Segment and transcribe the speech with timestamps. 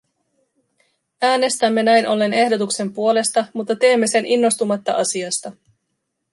[1.21, 5.51] Äänestämme näin ollen ehdotuksen puolesta, mutta teemme sen innostumatta asiasta.